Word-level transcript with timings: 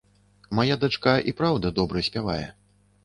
Мая 0.59 0.77
дачка, 0.83 1.13
і 1.31 1.35
праўда, 1.41 1.73
добра 1.81 2.05
спявае. 2.09 2.43